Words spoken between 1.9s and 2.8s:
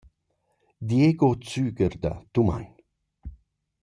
da Tumein.